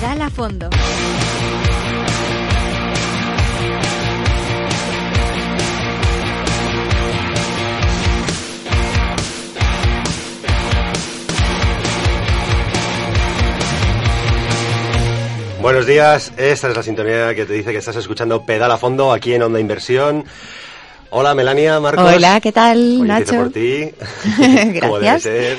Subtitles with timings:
[0.00, 0.70] Pedal a fondo.
[15.60, 19.12] Buenos días, esta es la sintonía que te dice que estás escuchando Pedal a Fondo
[19.12, 20.24] aquí en Onda Inversión.
[21.10, 22.04] Hola Melania, Marcos.
[22.14, 23.34] Hola, ¿qué tal, Oye, Nacho?
[23.36, 23.90] por ti.
[24.38, 25.22] Gracias.
[25.22, 25.58] ser.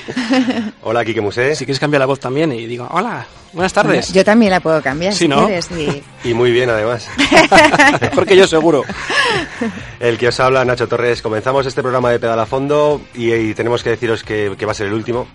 [0.84, 1.55] Hola, Kike Musé.
[1.55, 4.13] Si quieres cambiar la voz también y digo, hola, buenas tardes.
[4.13, 5.48] Yo también la puedo cambiar Sí, si ¿no?
[5.48, 5.67] quieres.
[5.72, 7.08] y- Y muy bien, además.
[8.02, 8.84] Mejor que yo seguro.
[9.99, 11.23] El que os habla, Nacho Torres.
[11.23, 14.73] Comenzamos este programa de Pedal a Fondo y, y tenemos que deciros que, que va
[14.73, 15.27] a ser el último.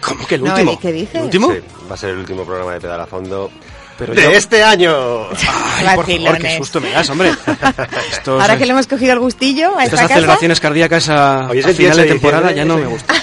[0.00, 0.78] ¿Cómo que el No, último?
[0.80, 1.16] ¿qué dices?
[1.16, 1.52] ¿El último?
[1.52, 1.58] Sí,
[1.90, 3.50] va a ser el último programa de Pedal a Fondo
[4.00, 5.28] Pero de yo- este año.
[5.28, 7.30] Ay, por favor, qué susto me das, hombre.
[8.10, 11.48] Estos, Ahora que le hemos cogido el gustillo a estas esta casa, aceleraciones cardíacas a,
[11.50, 13.14] Hoy es a 28 final de temporada ya no me gusta.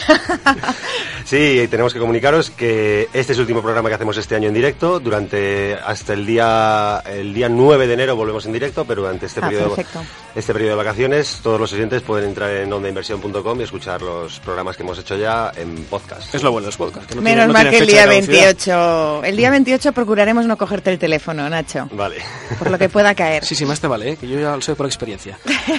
[1.28, 4.48] Sí, y tenemos que comunicaros que este es el último programa que hacemos este año
[4.48, 5.02] en directo.
[5.02, 9.42] Durante hasta el día el día 9 de enero volvemos en directo, pero durante este
[9.44, 10.02] Ah, periodo perfecto.
[10.34, 14.78] este periodo de vacaciones todos los oyentes pueden entrar en ondainversión.com y escuchar los programas
[14.78, 16.34] que hemos hecho ya en podcast.
[16.34, 17.14] Es lo bueno de los podcasts.
[17.14, 18.44] no Menos no mal que el día de caducidad.
[18.56, 19.24] 28.
[19.26, 21.90] El día 28 procuraremos no cogerte el teléfono, Nacho.
[21.92, 22.16] Vale.
[22.58, 23.44] Por lo que pueda caer.
[23.44, 24.16] Sí, sí, más te vale, ¿eh?
[24.18, 25.38] que yo ya lo sé por experiencia.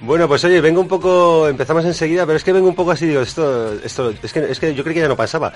[0.00, 3.06] Bueno, pues oye, vengo un poco, empezamos enseguida, pero es que vengo un poco así,
[3.06, 5.52] digo, esto, esto, es que, es que yo creí que ya no pasaba,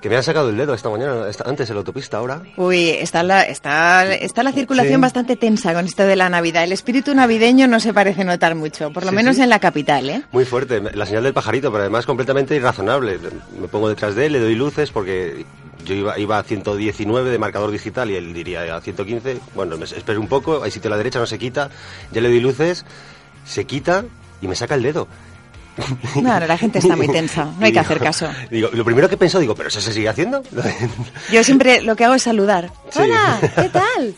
[0.00, 2.42] que me han sacado el dedo esta mañana, antes en la autopista, ahora.
[2.56, 5.00] Uy, está la, está, está la circulación Sí.
[5.00, 6.64] bastante tensa con esto de la Navidad.
[6.64, 9.42] El espíritu navideño no se parece notar mucho, por lo Sí, menos sí.
[9.42, 10.22] en la capital, ¿eh?
[10.32, 13.18] Muy fuerte, la señal del pajarito, pero además completamente irrazonable.
[13.60, 15.44] Me pongo detrás de él, le doy luces porque
[15.84, 19.38] yo iba, iba a 119 de marcador digital y él diría a 115.
[19.54, 21.70] Bueno, me espero un poco, hay sitio a la derecha, no se quita.
[22.10, 22.84] Ya le doy luces,
[23.44, 24.04] se quita
[24.40, 25.06] y me saca el dedo.
[26.16, 28.28] No, no, la gente está muy tensa, no hay que hacer caso.
[28.50, 30.42] Digo, lo primero que pensó, digo, ¿pero eso se sigue haciendo?
[31.32, 32.70] Yo siempre lo que hago es saludar.
[32.90, 33.00] Sí.
[33.00, 34.14] Hola, ¿qué tal?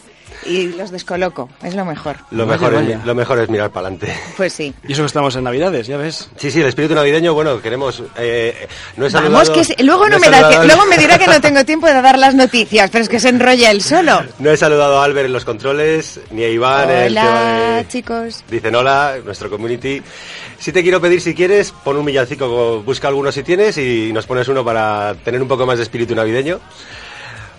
[0.47, 2.17] Y los descoloco, es lo mejor.
[2.31, 2.97] lo, Vaya, mejor vaya.
[2.99, 4.15] Es, lo mejor es mirar para adelante.
[4.37, 4.75] Pues sí.
[4.87, 6.29] Y eso que estamos en Navidades, ya ves.
[6.37, 8.03] Sí, sí, el espíritu navideño, bueno, queremos...
[8.17, 11.27] Eh, no he Vamos, saludado- que luego no, me da, que- luego me dirá que
[11.27, 14.23] no tengo tiempo de dar las noticias, pero es que se enrolla él solo.
[14.39, 17.77] No he saludado a Albert en los controles, ni a Iván en el tema Hola,
[17.77, 17.89] de...
[17.89, 18.45] chicos.
[18.51, 20.03] Dicen hola, nuestro community.
[20.59, 24.27] Si te quiero pedir, si quieres, pon un villancico, busca alguno si tienes y nos
[24.27, 26.61] pones uno para tener un poco más de espíritu navideño.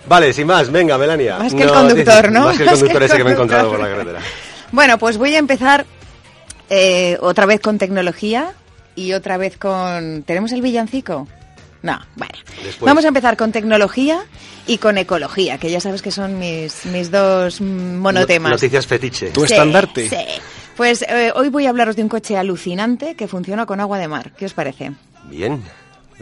[0.08, 1.38] Vale, sin más, venga, Melania.
[1.38, 2.44] Más que el conductor, ¿no?
[2.44, 4.20] Más que el conductor el ese que me he encontrado por la carretera.
[4.72, 5.86] Bueno, pues voy a empezar
[6.70, 8.52] eh, otra vez con tecnología
[8.94, 10.22] y otra vez con...
[10.22, 11.28] ¿Tenemos el villancico?
[11.82, 12.34] No, bueno.
[12.64, 12.86] Después.
[12.86, 14.24] Vamos a empezar con tecnología
[14.66, 18.52] y con ecología, que ya sabes que son mis, mis dos mm, monotemas.
[18.52, 19.30] Noticias fetiche.
[19.30, 20.08] Tu Sí, estandarte.
[20.08, 20.16] Sí.
[20.76, 24.08] Pues eh, hoy voy a hablaros de un coche alucinante que funciona con agua de
[24.08, 24.32] mar.
[24.36, 24.92] ¿Qué os parece?
[25.24, 25.62] Bien.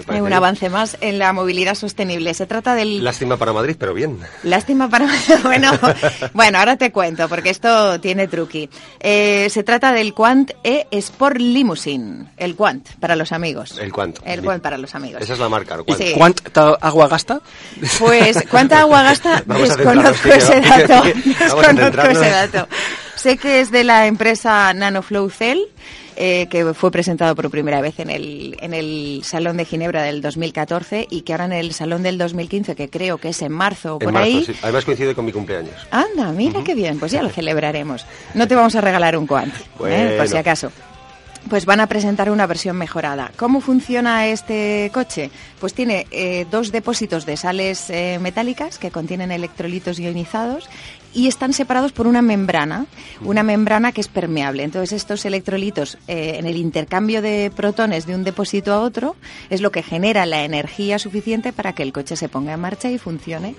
[0.08, 0.32] Un bien.
[0.32, 2.34] avance más en la movilidad sostenible.
[2.34, 3.02] Se trata del...
[3.02, 4.18] Lástima para Madrid, pero bien.
[4.42, 5.08] Lástima para...
[5.42, 5.72] bueno,
[6.32, 8.68] bueno, ahora te cuento, porque esto tiene truqui.
[9.00, 12.32] Eh, se trata del Quant E Sport Limousine.
[12.36, 13.78] El Quant, para los amigos.
[13.78, 14.18] El Quant.
[14.24, 15.22] El Quant para los amigos.
[15.22, 15.98] Esa es la marca, el ¿Y Quant.
[15.98, 16.12] Sí.
[16.16, 17.40] ¿Cuánta agua gasta?
[17.98, 19.42] Pues, ¿cuánta agua gasta?
[19.46, 21.02] Desconozco ese dato.
[21.38, 22.68] Desconozco ese dato.
[23.14, 25.60] Sé que es de la empresa Nanoflow Cell,
[26.16, 30.20] eh, que fue presentado por primera vez en el, en el Salón de Ginebra del
[30.22, 33.94] 2014 y que ahora en el Salón del 2015, que creo que es en marzo
[33.96, 34.44] o En por marzo, ahí.
[34.44, 34.54] sí.
[34.62, 35.74] Además coincide con mi cumpleaños.
[35.90, 38.06] Anda, mira qué bien, pues ya lo celebraremos.
[38.34, 39.60] No te vamos a regalar un Quant, ¿eh?
[39.76, 40.26] por Bueno.
[40.26, 40.70] si acaso.
[41.50, 43.30] Pues van a presentar una versión mejorada.
[43.36, 45.30] ¿Cómo funciona este coche?
[45.60, 50.70] Pues tiene eh, dos depósitos de sales eh, metálicas que contienen electrolitos ionizados
[51.14, 52.86] y están separados por una membrana,
[53.22, 54.64] una membrana que es permeable.
[54.64, 59.16] Entonces estos electrolitos eh, en el intercambio de protones de un depósito a otro
[59.50, 62.90] es lo que genera la energía suficiente para que el coche se ponga en marcha
[62.90, 63.54] y funcione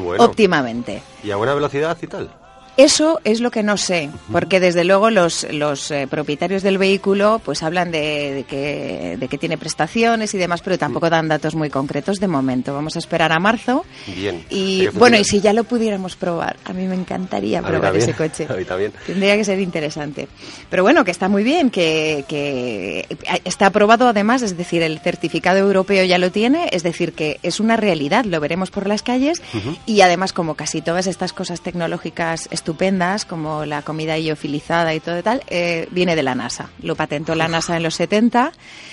[0.00, 0.24] bueno.
[0.24, 1.02] óptimamente.
[1.24, 2.39] Y a buena velocidad y tal.
[2.80, 7.38] Eso es lo que no sé, porque desde luego los, los eh, propietarios del vehículo
[7.44, 11.54] pues hablan de, de que, de que tiene prestaciones y demás, pero tampoco dan datos
[11.54, 12.72] muy concretos de momento.
[12.72, 13.84] Vamos a esperar a marzo.
[14.16, 14.46] Bien.
[14.48, 18.14] Y bueno, y si ya lo pudiéramos probar, a mí me encantaría A probar ese
[18.14, 18.46] coche.
[18.48, 18.94] a mí también.
[19.06, 20.28] Tendría que ser interesante.
[20.70, 23.06] Pero bueno, que está muy bien, que, que
[23.44, 27.60] está aprobado además, es decir, el certificado europeo ya lo tiene, es decir, que es
[27.60, 29.42] una realidad, lo veremos por las calles
[29.84, 35.18] y además como casi todas estas cosas tecnológicas estupendas como la comida iofilizada y todo
[35.18, 36.70] y tal, eh, viene de la NASA.
[36.82, 38.52] Lo patentó la NASA en los 70.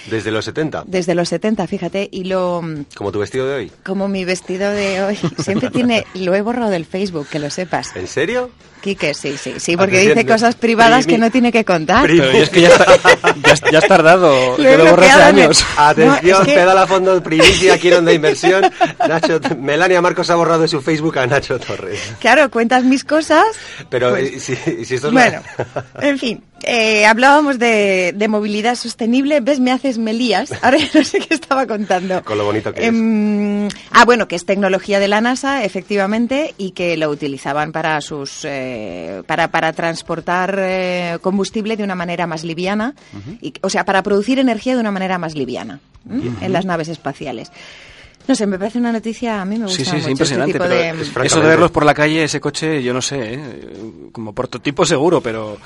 [0.10, 0.86] ¿Desde los 70?
[0.88, 2.64] Desde los 70, fíjate, y lo...
[2.96, 3.72] ¿Como tu vestido de hoy?
[3.86, 5.20] Como mi vestido de hoy.
[5.38, 6.06] Siempre tiene...
[6.16, 7.96] Lo he borrado del Facebook, que lo sepas.
[7.96, 8.50] ¿En serio?
[8.88, 12.08] Quique, sí, sí, sí, porque dice cosas privadas que no tiene que contar.
[12.08, 12.86] Pero es que ya, está,
[13.44, 15.66] ya, ya has tardado, Lo lo borras hace en años.
[15.78, 18.72] Atención, No, es que- pedal a fondo, primicia, quiero de inversión.
[19.06, 22.00] Nacho, Melania Marcos ha borrado de su Facebook a Nacho Torres.
[22.22, 23.44] Claro, cuentas mis cosas.
[23.90, 26.08] Pero Pues- eh, si, si esto es Bueno, la...
[26.08, 29.40] en fin, eh, hablábamos de, de movilidad sostenible.
[29.40, 29.60] ¿Ves?
[29.60, 30.52] Me haces melías.
[30.62, 32.24] Ahora ya no sé qué estaba contando.
[32.26, 36.72] Con lo bonito que Em, Ah, bueno, que es tecnología de la NASA, efectivamente, y
[36.72, 42.44] que lo utilizaban para sus eh, para, para transportar eh, combustible de una manera más
[42.44, 42.94] liviana,
[43.42, 45.80] y, o sea, para producir energía de una manera más liviana
[46.42, 47.52] en las naves espaciales.
[48.28, 50.52] No sé, me parece una noticia, a mí me gusta Sí, sí, mucho sí, impresionante.
[50.52, 51.24] este tipo pero de...
[51.24, 53.40] es Eso de verlos por la calle, ese coche, yo no sé, ¿eh?
[54.12, 55.58] como prototipo seguro, pero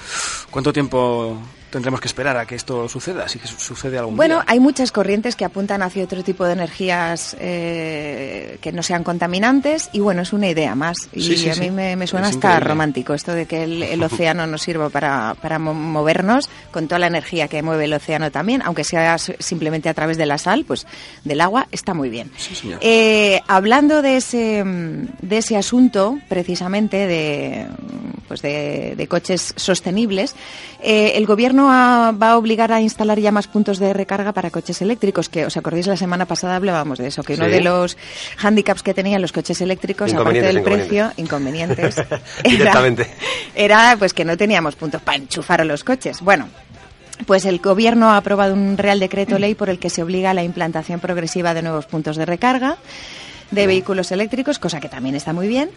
[0.51, 1.37] ¿cuánto tiempo
[1.71, 3.27] tendremos que esperar a que esto suceda?
[3.27, 4.45] Si sucede algún Bueno, día.
[4.47, 9.89] hay muchas corrientes que apuntan hacia otro tipo de energías eh, que no sean contaminantes
[9.93, 10.97] y bueno, es una idea más.
[11.13, 11.71] Y Sí, sí, a mí sí.
[11.71, 12.67] me, me suena Es hasta increíble.
[12.69, 16.99] romántico esto de que el, el océano nos sirva para, para mo- movernos con toda
[16.99, 20.65] la energía que mueve el océano también, aunque sea simplemente a través de la sal,
[20.67, 20.85] pues
[21.23, 22.31] del agua, está muy bien.
[22.81, 27.67] Eh, hablando de ese, de ese asunto, precisamente de,
[28.27, 30.35] pues de, de coches sostenibles,
[30.83, 34.49] eh, el gobierno ha- va a obligar a instalar ya más puntos de recarga para
[34.49, 37.51] coches eléctricos, que os acordáis la semana pasada hablábamos de eso, que uno Sí.
[37.51, 37.97] de los
[38.37, 41.95] hándicaps que tenían los coches eléctricos, aparte del precio, inconvenientes,
[42.43, 43.07] Directamente.
[43.55, 46.21] era pues que no teníamos puntos para enchufar a los coches.
[46.21, 46.47] Bueno,
[47.27, 50.33] pues el Gobierno ha aprobado un Real Decreto Ley por el que se obliga a
[50.33, 52.77] la implantación progresiva de nuevos puntos de recarga
[53.51, 55.71] de vehículos eléctricos, cosa que también está muy bien,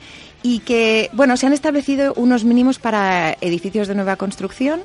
[0.45, 4.81] y que, bueno, se han establecido unos mínimos para edificios de nueva construcción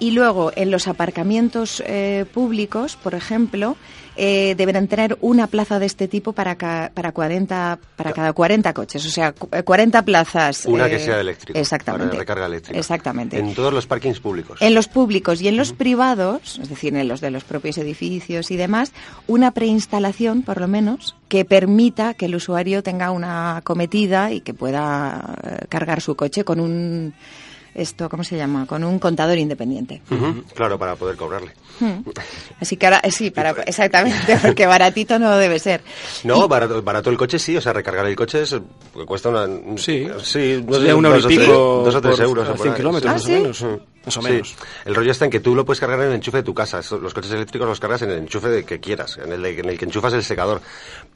[0.00, 3.76] y luego en los aparcamientos eh, públicos, por ejemplo,
[4.16, 8.74] eh, deberán tener una plaza de este tipo para, ca- para, 40, para cada 40
[8.74, 10.66] coches, o sea, cu- eh, 40 plazas.
[10.66, 11.58] Una eh, que sea eléctrica.
[11.58, 12.08] Exactamente.
[12.08, 12.78] Para recarga eléctrica.
[12.78, 13.38] Exactamente.
[13.38, 14.58] En todos los parkings públicos.
[14.60, 18.50] En los públicos y en los privados, es decir, en los de los propios edificios
[18.50, 18.92] y demás,
[19.26, 24.52] una preinstalación, por lo menos, que permita que el usuario tenga una acometida y que
[24.54, 25.36] pueda
[25.68, 27.14] cargar su coche con un
[27.74, 28.66] esto, ¿cómo se llama?
[28.66, 30.02] Con un contador independiente.
[30.54, 31.52] Claro, para poder cobrarle.
[31.78, 32.00] Hmm.
[32.60, 35.80] Así que ahora, eh, sí, para, exactamente, porque baratito no debe ser.
[36.24, 38.56] No, Y- barato, barato el coche sí, o sea, recargar el coche es,
[39.06, 39.46] cuesta una...
[39.76, 40.06] Sí.
[40.22, 42.48] sí no sé, dos y o tres- pico dos o tres por euros.
[42.48, 42.76] por 100 ahí.
[42.76, 43.64] kilómetros, ¿Ah, más o menos.
[44.04, 44.28] Más o Sí.
[44.30, 44.54] menos.
[44.86, 46.80] El rollo está en que tú lo puedes cargar en el enchufe de tu casa.
[47.02, 49.68] Los coches eléctricos los cargas en el enchufe de que quieras, en el, de- en
[49.68, 50.62] el que enchufas el secador.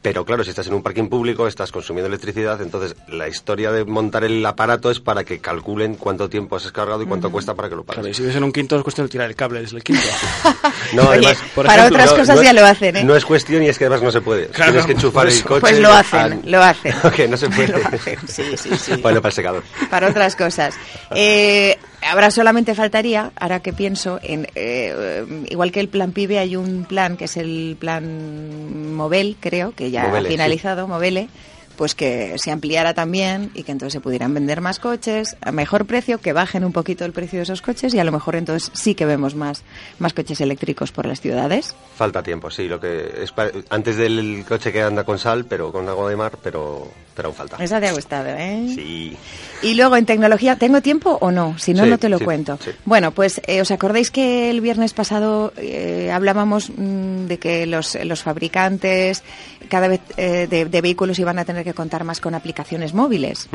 [0.03, 3.87] Pero claro, si estás en un parking público, estás consumiendo electricidad, entonces la historia de
[3.87, 7.71] montar el aparato es para que calculen cuánto tiempo has cargado y cuánto cuesta para
[7.71, 8.17] que lo Claro, y pagues.
[8.19, 10.03] si ves en un quinto es cuestión de tirar el cable desde el quinto.
[10.93, 13.05] No, Oye, además, por para ejemplo, otras no- cosas no ya es- lo hacen, ¿eh?
[13.05, 14.47] No es cuestión y es que además no se puede.
[14.49, 15.61] Claro, Tienes que enchufar por el coche.
[15.63, 16.95] Pues lo hacen, al- lo hacen.
[17.17, 17.69] que no se puede.
[17.79, 18.93] Lo hacen, sí, sí, sí.
[19.01, 19.63] Bueno, para el secador.
[19.91, 20.75] para otras cosas.
[21.17, 26.57] Eh, ahora solamente faltaría, ahora que pienso, en, eh, igual que el plan PIBE hay
[26.57, 31.29] un plan que es el plan Movel, creo, que ya ha finalizado, Movele,
[31.77, 35.87] pues que se ampliara también y que entonces se pudieran vender más coches a mejor
[35.87, 38.71] precio, que bajen un poquito el precio de esos coches y a lo mejor entonces
[38.75, 39.65] sí que vemos más,
[39.99, 41.75] más coches eléctricos por las ciudades.
[41.97, 42.69] Falta tiempo, sí.
[42.69, 46.15] Lo que es pa- antes del coche que anda con sal, pero con agua de
[46.17, 47.57] mar, pero, pero aún falta.
[47.63, 48.67] Esa te ha gustado, ¿eh?
[48.75, 49.17] Sí.
[49.63, 51.57] Y luego en tecnología, ¿tengo tiempo o no?
[51.59, 52.59] Si no, Sí, no te lo sí, cuento.
[52.63, 52.71] sí.
[52.85, 57.95] Bueno, pues eh, os acordáis que el viernes pasado eh, hablábamos mm, de que los,
[58.05, 59.23] los fabricantes
[59.69, 63.49] cada vez eh, de, de vehículos iban a tener que contar más con aplicaciones móviles.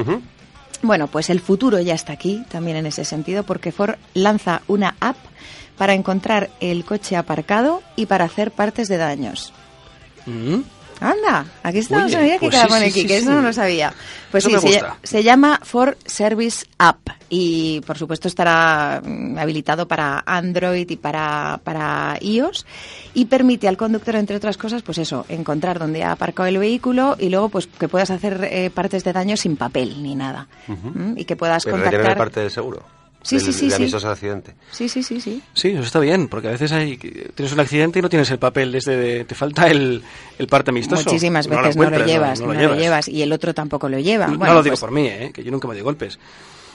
[0.81, 4.95] Bueno, pues el futuro ya está aquí, también en ese sentido, porque Ford lanza una
[5.01, 5.17] app
[5.77, 9.51] para encontrar el coche aparcado y para hacer partes de daños.
[10.25, 10.59] Mm.
[11.01, 13.31] Anda, aquí está, no Oye, sabía que pues quedaba sí, sí, aquí, sí, que eso
[13.31, 13.93] no lo sabía.
[14.31, 19.87] Pues Eso sí, se, se llama For Service App y por supuesto estará mm, habilitado
[19.87, 22.65] para Android y para, para iOS
[23.13, 27.15] y permite al conductor, entre otras cosas, pues eso, encontrar dónde ha aparcado el vehículo
[27.17, 31.17] y luego pues que puedas hacer eh, partes de daño sin papel ni nada ¿Mm?
[31.17, 32.17] y que puedas Pero contactar.
[32.17, 32.98] parte del seguro.
[33.21, 34.07] Sí, del- sí, sí, De sí.
[34.07, 34.55] accidente.
[34.71, 35.41] Sí, sí, sí, sí.
[35.53, 38.39] Sí, eso está bien, porque a veces hay, tienes un accidente y no tienes el
[38.39, 40.01] papel desde de- te falta el,
[40.37, 41.03] el parte amistoso.
[41.03, 42.79] Muchísimas No lo veces no lo, llevas, no, no, lo lo llevas.
[42.79, 44.27] llevas y el otro tampoco lo lleva.
[44.27, 45.31] No Bueno, lo digo pues- por mí, ¿eh?
[45.33, 46.17] que yo nunca me doy golpes.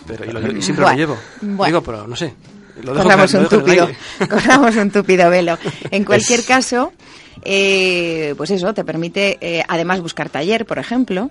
[0.06, 1.18] Pero y lo- y siempre Bueno, lo llevo.
[1.40, 1.64] bueno.
[1.66, 2.34] Digo, pero no sé.
[2.82, 3.88] Lo dejo corramos caer- un túpido,
[4.28, 5.56] corramos un túpido velo.
[5.90, 6.92] En cualquier Es- caso,
[7.42, 11.30] eh, pues eso, te permite eh, además buscar taller, por ejemplo.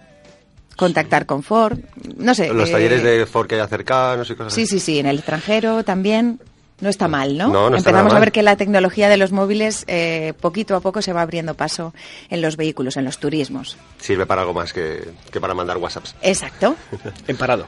[0.75, 1.79] Contactar con Ford,
[2.17, 2.53] no sé.
[2.53, 4.71] Los eh, talleres de Ford que hay cercanos y cosas Sí, así.
[4.71, 6.39] sí, sí, en el extranjero también.
[6.81, 7.47] No está mal, ¿no?
[7.47, 8.19] No, no está Empezamos a mal.
[8.21, 11.93] ver que la tecnología de los móviles eh, poquito a poco se va abriendo paso
[12.29, 13.77] en los vehículos, en los turismos.
[13.99, 15.01] Sirve para algo más que,
[15.31, 16.15] que para mandar WhatsApps.
[16.21, 16.75] Exacto.
[17.27, 17.67] Emparado.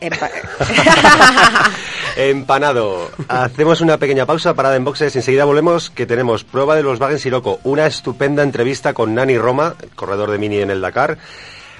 [0.00, 0.30] Empa-
[2.16, 3.10] Empanado.
[3.28, 5.14] Hacemos una pequeña pausa, parada en boxes.
[5.16, 7.60] Enseguida volvemos, que tenemos prueba de los Wagen Sirocco.
[7.64, 11.18] Una estupenda entrevista con Nani Roma, el corredor de Mini en el Dakar.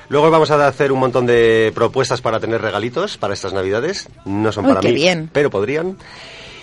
[0.09, 4.09] Luego vamos a hacer un montón de propuestas para tener regalitos para estas navidades.
[4.25, 5.29] No son Uy, para qué mí, bien.
[5.33, 5.99] pero podrían.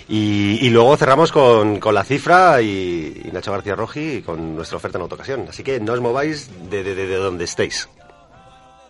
[0.08, 4.76] Y, y luego cerramos con, con la cifra y, y Nacho García Roji con nuestra
[4.76, 5.46] oferta en autocasión.
[5.48, 7.88] Así que no os mováis de, de, de- de donde estéis.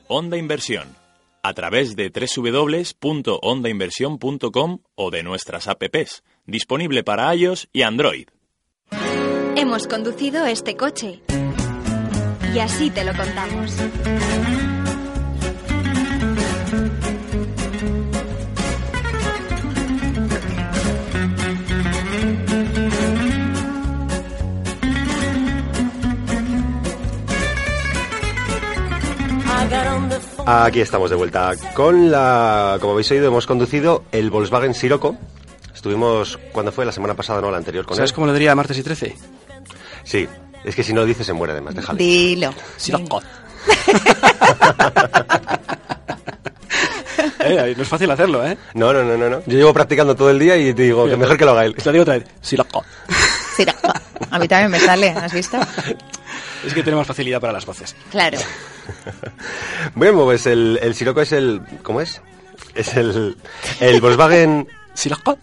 [0.08, 0.88] Onda Inversión.
[1.42, 6.22] A través de www.ondainversión.com o de nuestras apps.
[6.46, 8.28] Disponible para iOS y Android.
[9.56, 11.22] Hemos conducido este coche.
[12.56, 13.76] Y así te lo contamos.
[30.46, 31.52] Aquí estamos de vuelta.
[31.74, 35.18] Con la, como habéis oído, hemos conducido el Volkswagen Sirocco.
[35.74, 36.86] Estuvimos, cuando fue?
[36.86, 38.14] La semana pasada, no, la anterior con ¿Sabes él.
[38.14, 39.14] cómo lo diría martes y 13?
[40.04, 40.26] Sí,
[40.66, 41.98] es que si no dice se muere además, déjale.
[41.98, 42.52] Dilo.
[42.76, 43.22] Sirocco.
[47.38, 48.58] Eh, no es fácil hacerlo, ¿eh?
[48.74, 49.40] No, no, no, no, no.
[49.46, 51.74] Yo llevo practicando todo el día y te digo que mejor que lo haga él.
[51.76, 52.26] Te lo digo otra vez.
[52.42, 52.84] Sirocco.
[53.56, 53.92] Sirocco.
[54.30, 55.56] A mí también me sale, ¿has visto?
[56.66, 57.94] Es que tenemos facilidad para las voces.
[58.10, 58.38] Claro.
[59.94, 61.60] Bueno, pues el, el Sirocco es el...
[61.82, 62.20] ¿Cómo es?
[62.74, 63.36] Es el...
[63.80, 64.68] El Volkswagen...
[64.94, 65.38] Sirocco.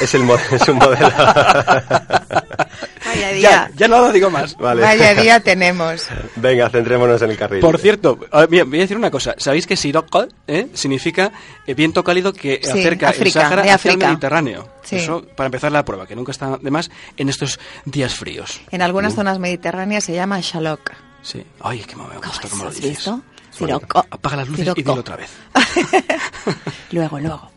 [0.00, 1.08] Es, el, es un modelo...
[3.18, 3.50] Vaya día.
[3.50, 4.56] Ya, ya no lo digo más.
[4.56, 4.82] Vale.
[4.82, 6.06] Vaya día tenemos.
[6.36, 7.60] Venga, centrémonos en el carril.
[7.60, 9.34] Por cierto, mira, voy a decir una cosa.
[9.38, 11.32] ¿Sabéis que Sirocco eh, significa
[11.66, 13.98] eh, viento cálido que Sí, acerca África, el Sáhara de hacia el.
[13.98, 14.68] Mediterráneo?
[14.84, 14.96] Sí.
[14.96, 18.60] Eso para empezar la prueba, que nunca está de más en estos días fríos.
[18.70, 20.92] En algunas zonas mediterráneas se llama Shalok.
[21.22, 21.44] Sí.
[21.60, 22.90] Ay, que me gusta cómo lo ¿Has dices.
[22.90, 23.20] visto?
[23.50, 24.06] Sirocco.
[24.10, 25.30] Apaga las luces y dilo otra vez.
[26.92, 27.50] luego, luego.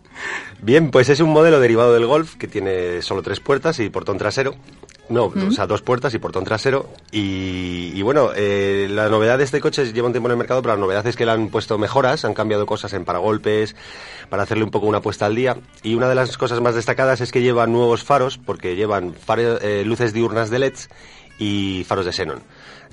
[0.62, 4.18] Bien, pues es un modelo derivado del Golf que tiene solo tres puertas y portón
[4.18, 4.56] trasero.
[5.12, 6.90] No, o sea, dos puertas y portón trasero.
[7.12, 10.62] Y, y bueno, eh, la novedad de este coche lleva un tiempo en el mercado,
[10.62, 13.76] pero la novedad es que le han puesto mejoras, han cambiado cosas en paragolpes
[14.30, 15.58] para hacerle un poco una puesta al día.
[15.84, 19.60] Y una de las cosas más destacadas es que lleva nuevos faros, porque llevan faro-
[19.62, 20.90] eh, luces diurnas de LEDs
[21.40, 22.40] y faros de xenón.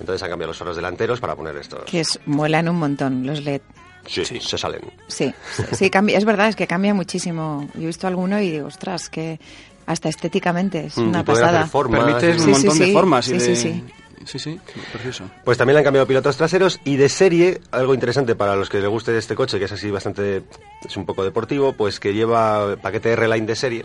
[0.00, 1.84] Entonces han cambiado los faros delanteros para poner esto.
[1.86, 3.60] Que es, muelan un montón los LED.
[4.06, 4.80] Sí, se salen.
[5.08, 7.68] Sí, sí, sí, cambia, es verdad, es que cambia muchísimo.
[7.74, 9.38] Yo he visto alguno y digo, ostras, que
[9.88, 11.66] hasta estéticamente es Mm, una pasada.
[11.66, 12.04] formas.
[12.04, 12.92] Permite un Sí, sí, montón de sí.
[12.92, 13.56] formas y Sí, de...
[13.56, 13.84] sí, sí.
[14.26, 14.60] Sí, sí,
[14.92, 15.24] precioso.
[15.42, 18.78] Pues también le han cambiado pilotos traseros y de serie, algo interesante para los que
[18.78, 20.42] les guste este coche, que es así bastante,
[20.86, 23.84] es un poco deportivo, pues que lleva paquete R-Line de serie,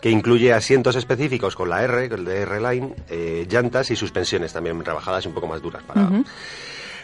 [0.00, 4.82] que incluye asientos específicos con la R, el de R-Line, eh, llantas y suspensiones también
[4.82, 6.08] rebajadas y un poco más duras para,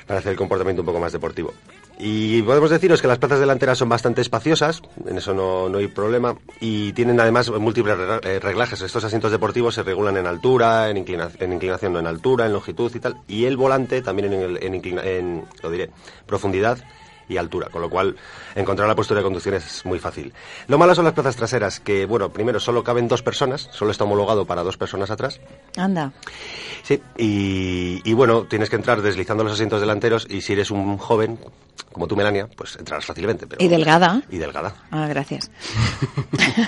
[0.07, 1.53] para hacer el comportamiento un poco más deportivo.
[2.03, 5.87] Y podemos deciros que las plazas delanteras son bastante espaciosas, en eso no, no hay
[5.89, 8.81] problema, y tienen además múltiples eh, reglajes.
[8.81, 12.55] Estos asientos deportivos se regulan en altura, en, inclina- en inclinación, no en altura, en
[12.55, 15.91] longitud y tal, y el volante también en, el- en, en, lo diré,
[16.27, 16.79] profundidad
[17.31, 18.17] y altura, con lo cual
[18.55, 20.35] encontrar la postura de conducción es muy fácil.
[20.67, 24.05] Lo malo son las plazas traseras, que bueno, primero solo caben dos personas, solo está
[24.05, 25.41] homologado para dos personas atrás,
[25.77, 26.13] Anda.
[26.83, 30.99] Sí, y, y bueno, tienes que entrar deslizando los asientos delanteros y si eres un
[30.99, 31.39] joven,
[31.93, 33.47] como tú, Melania, pues entrarás fácilmente.
[33.47, 34.23] Pero, Y delgada.
[34.31, 34.75] Y delgada.
[34.91, 35.51] Ah, gracias.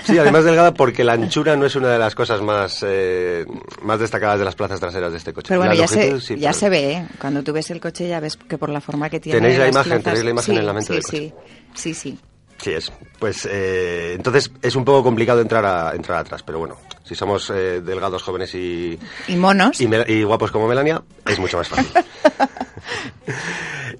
[0.05, 3.45] Sí, además delgada porque la anchura no es una de las cosas más, eh,
[3.81, 5.47] más destacadas de las plazas traseras de este coche.
[5.49, 7.07] Pero bueno, La ya, se, sí, ya pero- se ve, ¿eh?
[7.19, 9.67] Cuando tú ves el coche ya ves que por la forma que tiene Tenéis la
[9.69, 11.33] imagen, plazas- tenéis la imagen en la mente sí, del sí,
[11.73, 12.19] sí, sí.
[12.57, 12.91] Sí es.
[13.19, 17.49] Pues eh, entonces es un poco complicado entrar a, entrar atrás, pero bueno, si somos
[17.49, 19.81] eh, delgados, jóvenes y, Y monos.
[19.81, 21.91] y, y guapos como Melania, es mucho más fácil.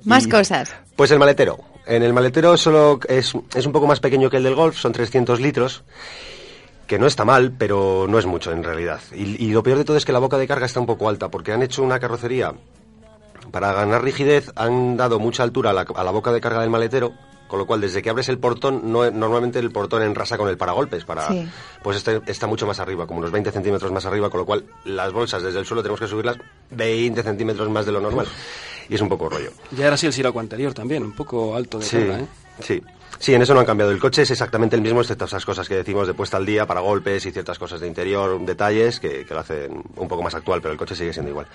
[0.05, 0.73] Más Y- cosas.
[0.95, 1.59] Pues el maletero.
[1.85, 4.91] En el maletero solo es, es un poco más pequeño que el del Golf, son
[4.93, 5.83] 300 litros,
[6.87, 9.01] que no está mal, pero no es mucho en realidad.
[9.13, 11.09] Y, y lo peor de todo es que la boca de carga está un poco
[11.09, 12.53] alta, porque han hecho una carrocería,
[13.51, 16.69] para ganar rigidez, han dado mucha altura a la, a la boca de carga del
[16.69, 17.13] maletero,
[17.47, 20.57] con lo cual desde que abres el portón, no, normalmente el portón enrasa con el
[20.57, 21.47] paragolpes, para, Sí.
[21.83, 24.65] pues este está mucho más arriba, como unos 20 centímetros más arriba, con lo cual
[24.85, 26.37] las bolsas desde el suelo tenemos que subirlas
[26.71, 28.25] 20 centímetros más de lo normal.
[28.89, 29.51] Y es un poco rollo.
[29.71, 32.25] Ya era así el Sirocco anterior también, un poco alto de Sí, carga, ¿eh?
[32.59, 32.81] sí.
[33.19, 33.91] Sí, en eso no han cambiado.
[33.91, 36.65] El coche es exactamente el mismo, excepto esas cosas que decimos de puesta al día,
[36.65, 40.35] para golpes y ciertas cosas de interior, detalles que, que lo hacen un poco más
[40.35, 41.47] actual, pero el coche sigue siendo igual.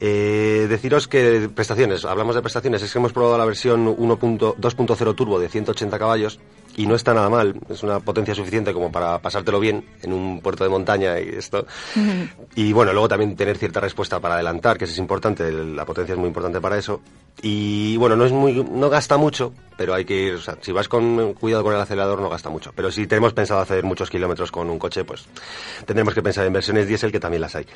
[0.00, 5.38] Eh, deciros que prestaciones, hablamos de prestaciones, es que hemos probado la versión 2.0 turbo
[5.38, 6.38] de 180 caballos
[6.76, 10.40] y no está nada mal, es una potencia suficiente como para pasártelo bien en un
[10.40, 11.66] puerto de montaña y esto.
[12.54, 16.12] Y bueno, luego también tener cierta respuesta para adelantar, que eso es importante, la potencia
[16.12, 17.00] es muy importante para eso.
[17.42, 20.70] Y bueno, no es muy no gasta mucho, pero hay que ir, o sea, si
[20.70, 24.08] vas con cuidado con el acelerador no gasta mucho, pero si tenemos pensado hacer muchos
[24.08, 25.26] kilómetros con un coche, pues
[25.84, 27.66] tendremos que pensar en versiones diésel que también las hay.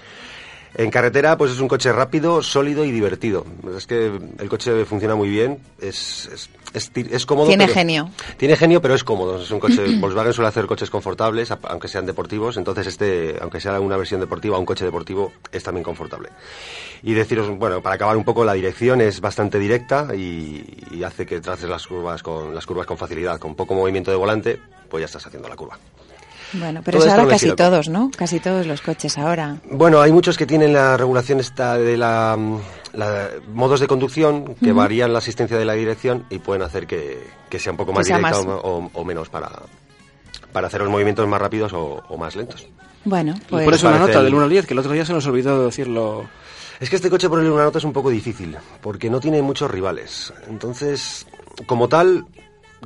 [0.75, 3.45] En carretera, pues es un coche rápido, sólido y divertido.
[3.77, 4.07] Es que
[4.39, 7.49] el coche funciona muy bien, es, es, es, cómodo.
[7.49, 8.11] Tiene genio.
[8.39, 9.43] Tiene genio, pero es cómodo.
[9.43, 9.97] Es un coche.
[10.01, 12.57] Volkswagen suele hacer coches confortables, aunque sean deportivos.
[12.57, 16.31] Entonces, este, aunque sea una versión deportiva, un coche deportivo, es también confortable.
[17.03, 21.27] Y deciros, bueno, para acabar un poco, la dirección es bastante directa y, y hace
[21.27, 23.39] que traces las curvas con las curvas con facilidad.
[23.39, 25.79] Con poco movimiento de volante, pues ya estás haciendo la curva.
[26.55, 28.11] Bueno, pero es ahora casi todos, ¿no?
[28.17, 29.57] Casi todos los coches ahora.
[29.71, 32.37] Bueno, hay muchos que tienen la regulación esta de la,
[33.53, 37.19] modos de conducción que varían la asistencia de la dirección y pueden hacer que,
[37.59, 39.51] sea un poco más directa O, menos para,
[40.53, 42.67] para hacer los movimientos más rápidos o, más lentos.
[43.05, 43.65] Bueno, pues...
[43.65, 45.65] Por eso una nota del 1 al 10, que el otro día se nos olvidó
[45.65, 46.29] decirlo...
[46.79, 49.71] Es que este coche ponerle una nota es un poco difícil, porque no tiene muchos
[49.71, 50.33] rivales.
[50.49, 51.27] Entonces,
[51.67, 52.27] como tal,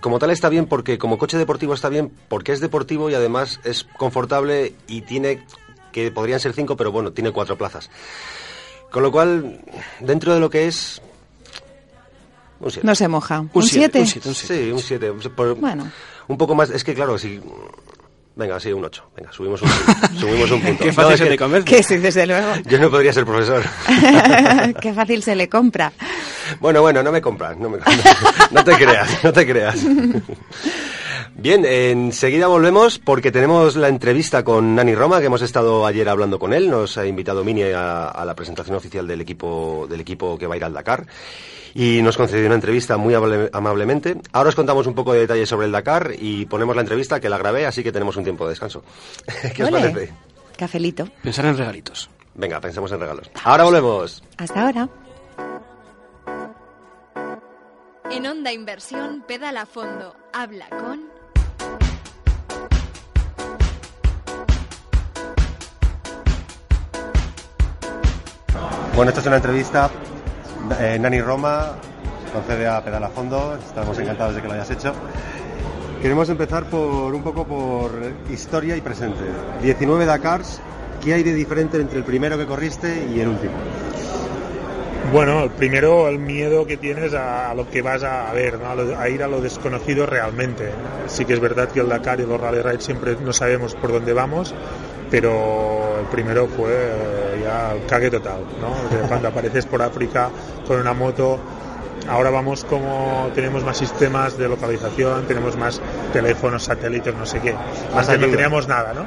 [0.00, 3.60] como tal está bien porque como coche deportivo está bien porque es deportivo y además
[3.64, 5.44] es confortable y tiene
[5.92, 7.90] que podrían ser cinco pero bueno tiene cuatro plazas
[8.90, 9.60] con lo cual
[10.00, 11.00] dentro de lo que es
[12.60, 13.44] un No se moja.
[13.52, 14.06] ¿Un 7?
[14.06, 15.10] Sí, un 7.
[15.58, 15.90] Bueno.
[16.28, 16.70] Un poco más.
[16.70, 17.40] Es que, claro, si
[18.36, 19.02] Venga, sí, un 8.
[19.16, 19.68] Venga, subimos un,
[20.20, 20.84] subimos un punto.
[20.84, 21.64] Qué fácil se le convence.
[21.74, 22.48] Que sí, desde luego.
[22.66, 23.64] Yo no podría ser profesor.
[24.80, 25.90] Qué fácil se le compra.
[26.60, 27.56] Bueno, bueno, no me compras.
[27.56, 27.78] No, me,
[28.50, 29.86] no te creas, no te creas.
[31.34, 36.38] Bien, enseguida volvemos porque tenemos la entrevista con Nani Roma, que hemos estado ayer hablando
[36.38, 36.70] con él.
[36.70, 40.54] Nos ha invitado Mini a, a la presentación oficial del equipo, del equipo que va
[40.54, 41.06] a ir al Dakar
[41.78, 44.16] y nos concedió una entrevista muy amablemente.
[44.32, 47.28] Ahora os contamos un poco de detalles sobre el Dakar y ponemos la entrevista que
[47.28, 48.82] la grabé, así que tenemos un tiempo de descanso.
[49.54, 50.10] ¿Qué os parece?
[50.56, 51.06] Cafelito.
[51.22, 52.08] Pensar en regalitos.
[52.34, 53.30] Venga, pensemos en regalos.
[53.44, 54.24] Ahora volvemos.
[54.38, 54.88] Hasta ahora.
[58.10, 60.16] En Onda Inversión, pedala a fondo.
[60.32, 61.04] Habla con...
[68.94, 69.90] Bueno, esta es una entrevista
[70.80, 71.72] eh, Nani Roma
[72.32, 74.92] concede a Pedal a Fondo, estamos encantados de que lo hayas hecho.
[76.02, 77.90] Queremos empezar por un poco por
[78.30, 79.24] historia y presente.
[79.62, 80.60] 19 Dakars,
[81.02, 83.54] ¿qué hay de diferente entre el primero que corriste y el último?
[85.12, 88.58] Bueno, el primero, el miedo que tienes a, lo que vas a ver,
[88.98, 90.70] a, ir a lo desconocido realmente.
[91.06, 93.92] Sí que es verdad que el Dakar y los Rally Ride siempre no sabemos por
[93.92, 94.52] dónde vamos,
[95.10, 99.08] pero el primero fue eh, ya el cague total, ¿no?
[99.08, 100.28] cuando apareces por África
[100.66, 101.38] con una moto,
[102.08, 105.80] ahora vamos como tenemos más sistemas de localización, tenemos más
[106.12, 107.54] teléfonos, satélites, no sé qué,
[107.94, 109.06] más no teníamos nada, ¿no?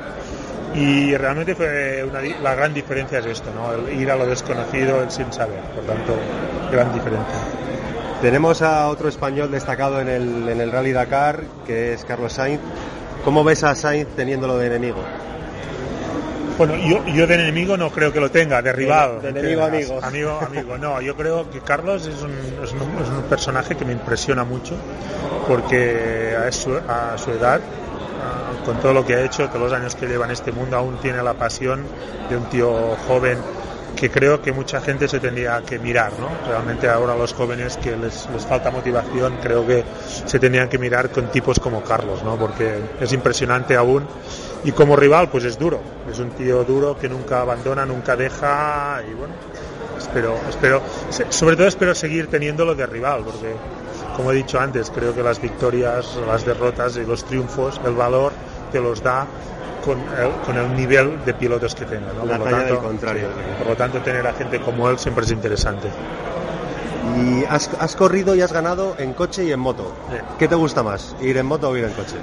[0.75, 2.07] Y realmente fue
[2.43, 3.73] la gran diferencia es esto, ¿no?
[3.73, 6.15] El ir a lo desconocido sin saber, por tanto,
[6.71, 7.39] gran diferencia.
[8.21, 12.59] Tenemos a otro español destacado en el, en el Rally Dakar, que es Carlos Sainz.
[13.23, 14.97] ¿Cómo ves a Sainz teniéndolo de enemigo?
[16.59, 19.21] Bueno, yo, yo de enemigo no creo que lo tenga, de rival.
[19.21, 19.99] De, enemigo amigo.
[20.03, 20.77] Amigo, amigo.
[20.77, 24.75] No, yo creo que Carlos es un, es un, personaje que me impresiona mucho
[25.47, 27.61] porque a su, a su edad
[28.65, 30.97] con todo lo que ha hecho, todos los años que lleva en este mundo, aún
[30.97, 31.85] tiene la pasión
[32.29, 33.37] de un tío joven
[33.95, 36.29] que creo que mucha gente se tendría que mirar, ¿no?
[36.47, 39.83] Realmente ahora los jóvenes que les, les, falta motivación, creo que
[40.25, 42.37] se tendrían que mirar con tipos como Carlos, ¿no?
[42.37, 44.05] Porque es impresionante aún
[44.63, 45.79] y como rival pues es duro,
[46.11, 49.33] es un tío duro que nunca abandona, nunca deja y bueno,
[49.97, 50.81] espero, espero,
[51.29, 53.53] sobre todo espero seguir teniéndolo de rival porque
[54.15, 58.33] como he dicho antes, creo que las victorias, las derrotas y los triunfos, el valor
[58.71, 59.25] te los da
[59.83, 62.13] con el, con el nivel de pilotos que tenga.
[62.13, 62.21] ¿no?
[62.21, 63.27] por, lo tanto, contrario.
[63.57, 65.89] por lo tanto, tener a gente como él siempre es interesante.
[67.17, 69.93] Y has, has corrido y has ganado en coche y en moto.
[70.37, 72.15] ¿Qué te gusta más, ir en moto o ir en coche?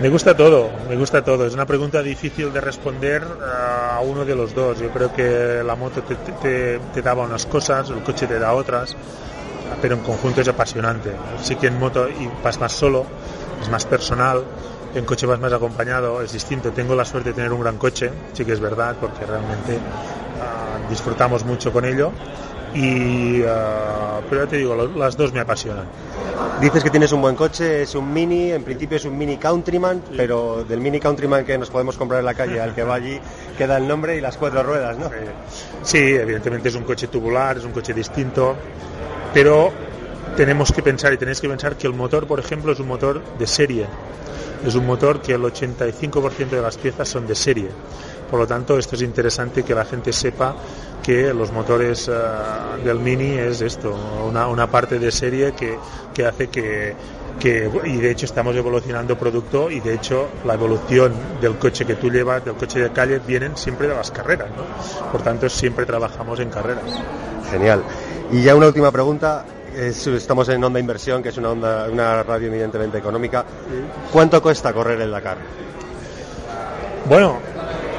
[0.00, 1.46] Me gusta todo, me gusta todo.
[1.46, 4.80] Es una pregunta difícil de responder a uno de los dos.
[4.80, 8.52] Yo creo que la moto te, te, te daba unas cosas, el coche te da
[8.52, 8.96] otras,
[9.80, 11.12] pero en conjunto es apasionante.
[11.42, 12.08] Sí que en moto
[12.42, 13.06] vas más solo,
[13.60, 14.42] es más personal,
[14.94, 16.70] en coche vas más acompañado, es distinto.
[16.72, 20.90] Tengo la suerte de tener un gran coche, sí que es verdad, porque realmente uh,
[20.90, 22.10] disfrutamos mucho con ello
[22.74, 25.84] y ah, pero ya te digo, lo- las dos me apasionan.
[26.60, 30.02] Dices que tienes un buen coche, es un mini, en principio es un mini Countryman,
[30.16, 33.18] pero del mini Countryman que nos podemos comprar en la calle al que va allí
[33.58, 35.08] queda el nombre y las cuatro ruedas, ¿no?
[35.82, 38.54] Sí, evidentemente es un coche tubular, es un coche distinto,
[39.34, 39.70] pero
[40.36, 43.20] tenemos que pensar y tenéis que pensar que el motor, por ejemplo, es un motor
[43.38, 43.86] de serie.
[44.64, 47.68] Es un motor que el 85% de las piezas son de serie.
[48.30, 50.54] Por lo tanto, esto es interesante que la gente sepa
[51.02, 52.12] que los motores eh,
[52.84, 53.94] del Mini es esto,
[54.26, 55.76] una, una parte de serie que,
[56.14, 56.94] que hace que,
[57.84, 62.08] y de hecho estamos evolucionando producto y de hecho la evolución del coche que tú
[62.08, 64.48] llevas, del coche de calle, vienen siempre de las carreras.
[65.10, 66.84] Por tanto, siempre trabajamos en carreras.
[67.50, 67.82] Genial.
[68.30, 69.44] Y ya una última pregunta.
[69.76, 73.44] Es- estamos en Onda Inversión, que es una, onda, una radio evidentemente económica.
[74.12, 75.38] ¿Cuánto cuesta correr el Dakar?
[77.06, 77.38] Bueno,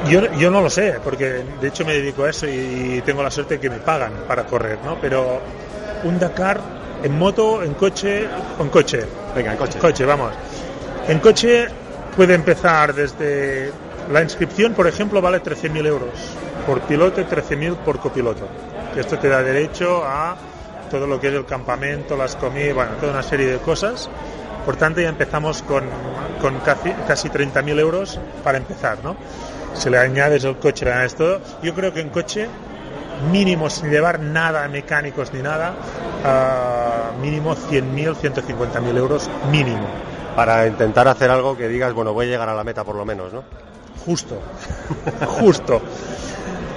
[0.08, 3.32] yo, yo no lo sé, porque de hecho me dedico a eso y tengo la
[3.32, 4.98] suerte que me pagan para correr, ¿no?
[5.02, 5.42] Pero
[6.04, 6.60] un Dakar
[7.04, 8.28] en moto, en coche,
[8.60, 9.06] en coche.
[9.36, 9.80] Venga, en coche.
[9.80, 10.32] Coche, vamos.
[11.08, 11.68] En coche
[12.16, 13.72] puede empezar desde
[14.12, 16.10] la inscripción, por ejemplo, vale 13.000 euros
[16.66, 18.48] por piloto y 13.000 por copiloto.
[18.96, 20.36] Esto te da derecho a
[20.90, 24.10] todo lo que es el campamento, las comidas, bueno, toda una serie de cosas.
[24.66, 25.84] Por tanto, ya empezamos con,
[26.42, 29.16] con casi, casi 30.000 euros para empezar, ¿no?
[29.74, 31.42] Si le añades el coche, le añades todo.
[31.62, 32.48] Yo creo que en coche
[33.32, 35.74] mínimo sin llevar nada mecánicos ni nada,
[36.24, 39.88] ah, mínimo 100.000, 150.000 euros mínimo.
[40.36, 43.06] Para intentar hacer algo que digas, bueno, voy a llegar a la meta por lo
[43.06, 43.44] menos, ¿no?
[44.06, 44.42] Justo,
[45.28, 45.82] justo.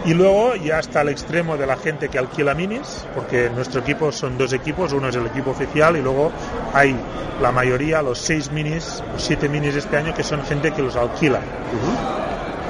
[0.07, 4.12] Y luego ya está el extremo de la gente que alquila minis, porque nuestro equipo
[4.12, 6.31] son dos equipos, uno es el equipo oficial y luego
[6.73, 6.97] hay
[7.42, 10.81] la mayoría, los seis minis, los siete minis de este año, que son gente que
[10.83, 11.40] los alquila.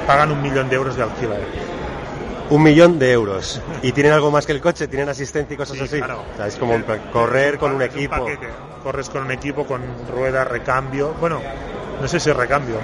[0.07, 1.40] Pagan un millón de euros de alquiler.
[2.49, 3.61] Un millón de euros.
[3.83, 4.87] ¿Y tienen algo más que el coche?
[4.88, 5.96] ¿Tienen asistencia y cosas Sí, así?
[5.99, 6.22] claro.
[6.33, 8.16] O sea, es como un pa- correr con un equipo.
[8.25, 8.49] paquete.
[8.85, 11.12] Corres con un equipo, con ruedas, recambio.
[11.20, 11.40] Bueno,
[12.01, 12.77] no sé si es recambio,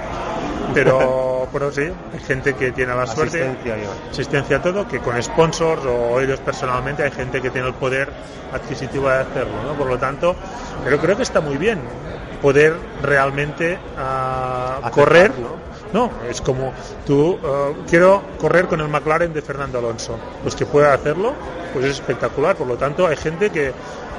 [0.73, 0.99] pero,
[1.53, 3.43] pero sí, hay gente que tiene la suerte.
[3.43, 3.91] Asistencia, digo.
[4.11, 8.09] asistencia a todo, que con sponsors o ellos personalmente hay gente que tiene el poder
[8.51, 9.73] adquisitivo de hacerlo, ¿no?
[9.73, 10.35] Por lo tanto,
[10.83, 11.79] pero creo que está muy bien
[12.41, 15.63] poder realmente ah, correr, ¿no?
[15.93, 16.11] ¿no?
[16.29, 16.73] es como
[17.05, 21.33] tú, ah, quiero correr con el McLaren de Fernando Alonso, pues que pueda hacerlo,
[21.71, 23.71] pues es espectacular, por lo tanto hay gente que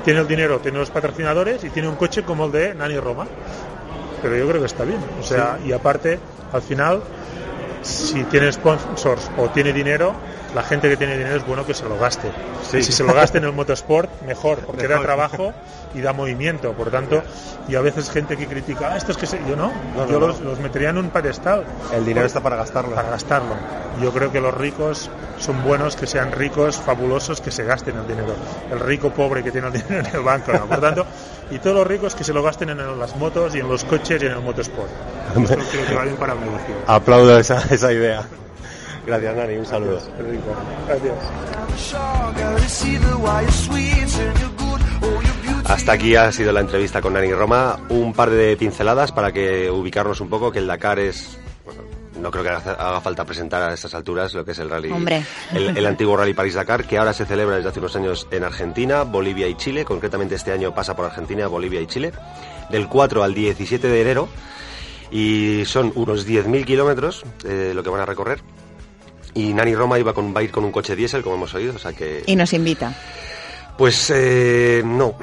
[0.05, 3.27] tiene el dinero, tiene los patrocinadores y tiene un coche como el de Nani Roma,
[4.23, 6.19] pero yo creo que está bien, o sea, y aparte,
[6.51, 7.03] al final,
[7.85, 10.15] si tiene sponsors o tiene dinero,
[10.55, 12.31] la gente que tiene dinero es bueno que se lo gaste.
[12.71, 12.83] Sí.
[12.83, 15.53] Si se lo gaste en el motorsport, mejor, porque da trabajo
[15.95, 16.73] y da movimiento.
[16.73, 17.23] Por tanto,
[17.69, 19.41] y a veces gente que critica, ah, esto es que se-".
[19.49, 19.73] yo no,
[20.09, 20.29] yo no.
[20.29, 21.65] Los, los metería en un pedestal.
[21.93, 22.95] El dinero está para gastarlo.
[22.95, 23.55] Para gastarlo.
[24.01, 28.07] Yo creo que los ricos son buenos que sean ricos, fabulosos, que se gasten el
[28.07, 28.35] dinero.
[28.71, 30.67] El rico pobre que tiene el dinero en el banco, ¿no?
[30.67, 31.07] Por tanto,
[31.51, 34.23] y todos los ricos que se lo gasten en las motos y en los coches
[34.23, 34.91] y en el motosport.
[35.37, 36.75] Esto creo que va bien para el negocio.
[36.87, 38.25] Aplaudo esa, esa idea.
[39.07, 39.57] Gracias, Nani.
[39.57, 40.01] Un saludo.
[40.19, 40.55] Rico.
[40.87, 41.15] Gracias.
[45.67, 47.79] Hasta aquí ha sido la entrevista con Nani Roma.
[47.89, 51.39] Un par de pinceladas para que ubicarnos un poco, que el Dakar es...
[51.65, 51.83] bueno,
[52.21, 54.91] no creo que haga haga falta presentar a estas alturas lo que es el rally,
[54.91, 55.25] Hombre.
[55.53, 59.03] El, el antiguo rally París-Dakar, que ahora se celebra desde hace unos años en Argentina,
[59.03, 59.85] Bolivia y Chile.
[59.85, 62.13] Concretamente este año pasa por Argentina, Bolivia y Chile,
[62.71, 64.29] del 4 al 17 de enero.
[65.11, 68.41] Y son unos 10.000 kilómetros eh, lo que van a recorrer.
[69.35, 71.75] Y Nani Roma iba con, va a ir con un coche diésel, como hemos oído,
[71.75, 72.23] o sea que...
[72.27, 72.95] Y nos invita.
[73.77, 75.15] Pues eh, no.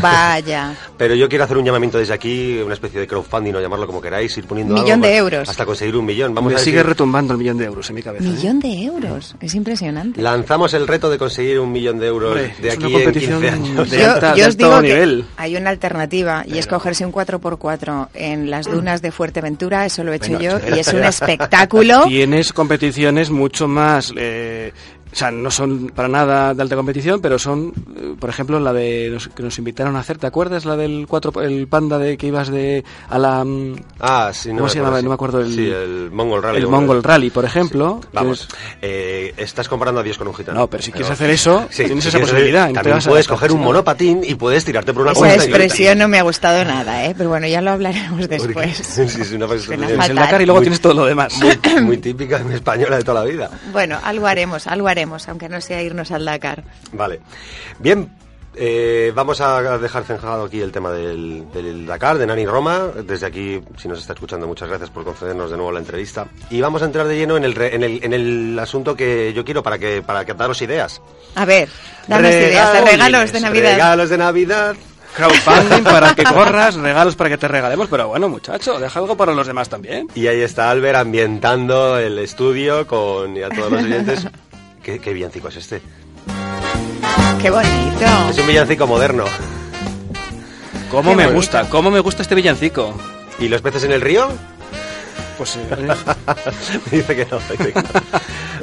[0.00, 0.74] Vaya.
[0.98, 4.00] Pero yo quiero hacer un llamamiento desde aquí, una especie de crowdfunding o llamarlo como
[4.00, 5.48] queráis, ir poniendo Millón algo de euros.
[5.48, 6.34] hasta conseguir un millón.
[6.34, 8.24] Vamos Me a sigue decir, retumbando el millón de euros en mi cabeza.
[8.24, 8.28] ¿eh?
[8.28, 9.36] Millón de euros.
[9.40, 10.20] Es impresionante.
[10.20, 13.48] lanzamos el reto de conseguir un millón de euros Hombre, de aquí en competición 15
[13.54, 13.90] años.
[13.90, 17.12] de Yo, alta- yo de os digo que hay una alternativa y es cogerse un
[17.12, 22.02] 4x4 en las dunas de Fuerteventura, eso lo he hecho yo, y es un espectáculo.
[22.06, 24.12] Tienes competiciones mucho más...
[24.16, 24.72] eh,
[25.12, 28.72] o sea, no son para nada de alta competición, pero son, eh, por ejemplo, la
[28.72, 30.64] de nos- que nos invitaron a hacer, ¿te acuerdas?
[30.64, 34.54] La del cuatro, el panda de que ibas de a la mm, Ah, sí, no
[34.56, 34.98] ¿Cómo me se acuerdo, llama?
[34.98, 35.04] sí.
[35.04, 36.58] No me acuerdo el- Sí, el Mongol Rally.
[36.58, 38.00] el Mongol Rally, por ejemplo.
[38.00, 38.48] que Vamos,
[38.80, 40.60] eh, estás comparando a Dios con un gitano.
[40.60, 42.68] No, pero si quieres hacer eso, Sí, tienes si esa hacer- posibilidad.
[42.68, 46.18] te También puedes coger un monopatín y puedes tirarte por una Esa expresión no me
[46.18, 47.14] ha gustado nada, ¿eh?
[47.16, 48.76] pero bueno, ya lo hablaremos después.
[48.78, 49.54] Sí, sí, sí, una nada.
[49.56, 49.68] Es
[50.10, 50.16] el.
[50.16, 51.34] Dakar y luego Muy- tienes todo lo demás.
[51.38, 53.50] muy, muy típica española de toda la vida.
[53.72, 56.64] Bueno, algo haremos, algo haremos, aunque no sea irnos al Dakar.
[56.92, 57.20] Vale.
[57.78, 58.10] Bien,
[58.54, 62.88] Eh, vamos a dejar zanjado aquí el tema del, del Dakar, de Nani Roma.
[63.02, 66.26] Desde aquí, si nos está escuchando, muchas gracias por concedernos de nuevo la entrevista.
[66.50, 69.42] Y vamos a entrar de lleno en el, en el, en el asunto que yo
[69.42, 71.00] quiero para que para que daros ideas.
[71.34, 71.70] A ver,
[72.06, 73.72] danos ideas de regalos de Navidad.
[73.72, 74.76] Regalos de Navidad.
[75.16, 79.32] Crowdfunding para que corras, regalos para que te regalemos, pero bueno, muchacho, deja algo para
[79.32, 80.08] los demás también.
[80.14, 84.26] Y ahí está Albert ambientando el estudio con y a todos los oyentes.
[84.82, 85.80] ¿Qué, qué villancico es este?
[87.40, 88.06] Qué bonito.
[88.30, 89.24] Es un villancico moderno.
[90.90, 91.34] ¿Cómo Qué me bonito.
[91.36, 91.68] gusta?
[91.68, 92.94] ¿Cómo me gusta este villancico?
[93.38, 94.28] ¿Y los peces en el río?
[95.38, 95.88] Pues eh,
[96.90, 97.38] dice que no.
[97.38, 97.82] dice que no.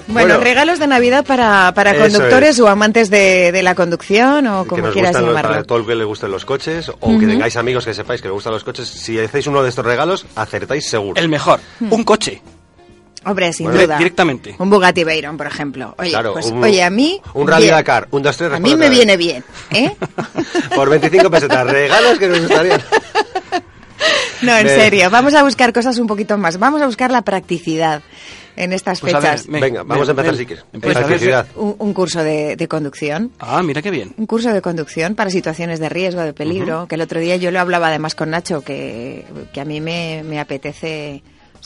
[0.07, 2.59] Bueno, Bueno, regalos de Navidad para, para conductores es.
[2.59, 5.49] o amantes de, de la conducción o que como nos quieras los, llamarlo.
[5.51, 8.27] para todo el que le gusten los coches o que tengáis amigos que sepáis que
[8.27, 8.87] les gustan los coches.
[8.87, 11.19] Si hacéis uno de estos regalos, acertáis seguro.
[11.19, 12.41] el mejor, un coche.
[13.25, 13.97] Hombre, sin Bueno, duda.
[13.97, 14.55] directamente.
[14.59, 15.93] Un Bugatti Veyron, por ejemplo.
[15.97, 17.21] Oye, Claro, pues, un- oye, a mí...
[17.33, 17.75] un Rally bien.
[17.75, 19.93] Dakar, un, dos, tres, A mí me viene bien, ¿eh?
[20.75, 22.81] Por 25 pesetas, regalos que nos gustarían.
[24.41, 26.57] No, en Me- serio, vamos a buscar cosas un poquito más.
[26.57, 28.01] Vamos a buscar la practicidad
[28.55, 29.47] en estas Pues ver, fechas.
[29.49, 30.63] me- Venga, vamos a empezar me- si quieres.
[30.71, 31.47] empieza, Practicidad.
[31.57, 33.33] un, un curso de, de conducción.
[33.39, 34.13] Ah, mira qué bien.
[34.17, 37.51] Un curso de conducción para situaciones de riesgo, de peligro, que el otro día yo
[37.51, 41.21] lo hablaba además con Nacho, que, que a mí me, me apetece...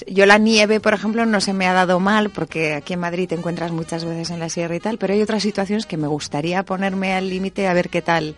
[0.07, 3.27] Yo la nieve, por ejemplo, no se me ha dado mal, porque aquí en Madrid
[3.29, 6.07] te encuentras muchas veces en la sierra y tal, pero hay otras situaciones que me
[6.07, 8.35] gustaría ponerme al límite a ver qué tal,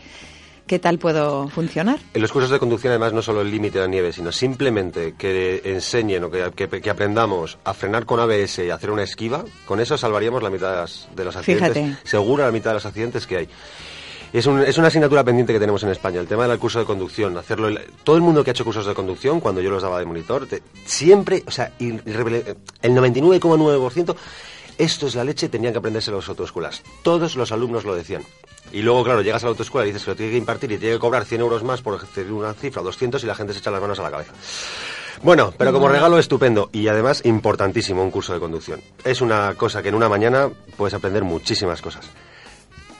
[0.68, 2.00] qué tal puedo funcionar.
[2.14, 5.14] En los cursos de conducción, además, no solo el límite de la nieve, sino simplemente
[5.18, 9.46] que enseñen o que, que- que aprendamos a frenar con ABS y hacer una esquiva,
[9.66, 11.74] con eso salvaríamos la mitad de, las- de los accidentes.
[11.74, 11.98] Fíjate.
[12.04, 13.50] Seguro la mitad de los accidentes que hay.
[14.38, 16.86] Es, un- es una asignatura pendiente que tenemos en España, el tema del curso de
[16.86, 17.38] conducción.
[17.38, 19.98] hacerlo el- Todo el mundo que ha hecho cursos de conducción, cuando yo los daba
[20.00, 24.16] de monitor, te- siempre, o sea, el 99,9%,
[24.78, 26.84] esto es la leche, tenían que aprenderse los autoescuelas.
[27.02, 28.24] Todos los alumnos lo decían.
[28.74, 30.78] Y luego, claro, llegas a la autoescuela y dices que lo tiene que impartir y
[30.78, 33.60] tiene que cobrar 100 euros más por hacer una cifra, 200, y la gente se
[33.60, 34.34] echa las manos a la cabeza.
[35.24, 38.82] Bueno, pero como regalo estupendo y además importantísimo un curso de conducción.
[39.06, 42.06] Es una cosa que en una mañana puedes aprender muchísimas cosas.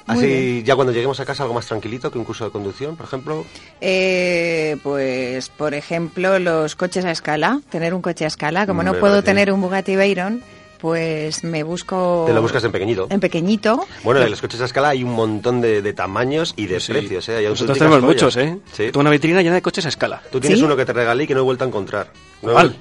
[0.08, 3.06] Así, ya cuando lleguemos a casa, algo más tranquilito que un curso de conducción, por
[3.08, 3.46] ejemplo.
[3.82, 8.66] Eh, pues, por ejemplo, los coches a escala, tener un coche a escala.
[8.68, 10.44] Como no Me puedo tener un Bugatti Veyron,
[10.80, 12.26] pues me busco...
[12.28, 13.08] Te lo buscas en pequeñito.
[13.10, 13.88] En pequeñito.
[14.04, 16.92] Bueno, en los coches a escala hay un montón de, de tamaños y de Sí.
[16.92, 17.38] precios, ¿eh?
[17.38, 18.14] Hay Nosotros tenemos joyas.
[18.14, 18.60] muchos, ¿eh?
[18.74, 18.84] Sí.
[18.86, 20.22] Tengo una vitrina llena de coches a escala.
[20.32, 20.66] Tú tienes ¿Sí?
[20.66, 22.12] uno que te regalé y que no he vuelto a encontrar.
[22.44, 22.52] ¿no?
[22.54, 22.76] ¿Cuál?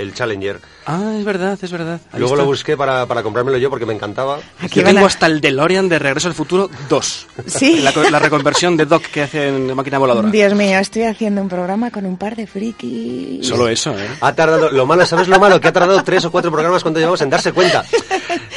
[0.00, 0.60] El Challenger.
[0.86, 2.00] Ah, es verdad, es verdad.
[2.12, 2.42] Ahí Luego está.
[2.42, 4.38] lo busqué para, para comprármelo yo porque me encantaba.
[4.60, 7.26] Aquí Yo tengo a- hasta el DeLorean de Regreso al Futuro 2.
[7.46, 7.80] Sí.
[7.82, 10.28] La, co- la reconversión de Doc que hace en máquina voladora.
[10.30, 13.46] Dios mío, estoy haciendo un programa con un par de frikis.
[13.46, 14.08] Solo eso, ¿eh?
[14.20, 15.60] Ha tardado, lo malo, ¿sabes lo malo?
[15.60, 17.84] Que ha tardado tres o cuatro programas cuando llevamos en darse cuenta.